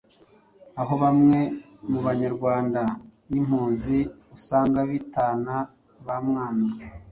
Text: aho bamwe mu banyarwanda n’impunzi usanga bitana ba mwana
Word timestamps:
aho 0.81 0.93
bamwe 1.03 1.39
mu 1.89 1.99
banyarwanda 2.07 2.81
n’impunzi 3.29 3.97
usanga 4.35 4.79
bitana 4.91 5.55
ba 6.05 6.17
mwana 6.27 6.67